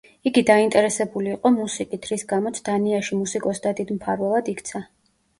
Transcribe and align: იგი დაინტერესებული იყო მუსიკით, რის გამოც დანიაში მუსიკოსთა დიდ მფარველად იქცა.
იგი 0.27 0.41
დაინტერესებული 0.49 1.29
იყო 1.33 1.51
მუსიკით, 1.57 2.07
რის 2.11 2.23
გამოც 2.31 2.57
დანიაში 2.69 3.19
მუსიკოსთა 3.19 3.75
დიდ 3.81 3.93
მფარველად 3.99 4.49
იქცა. 4.55 4.83